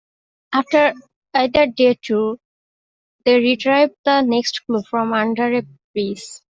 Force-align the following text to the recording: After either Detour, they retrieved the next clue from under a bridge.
After 0.51 0.93
either 1.35 1.67
Detour, 1.67 2.37
they 3.23 3.35
retrieved 3.39 3.93
the 4.03 4.21
next 4.21 4.65
clue 4.65 4.81
from 4.89 5.13
under 5.13 5.53
a 5.59 5.63
bridge. 5.93 6.23